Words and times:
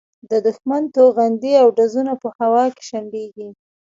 د 0.29 0.31
دوښمن 0.45 0.83
توغندي 0.95 1.53
او 1.61 1.67
ډرونونه 1.77 2.13
په 2.21 2.29
هوا 2.39 2.65
کې 2.75 2.83
شنډېږي. 2.89 3.49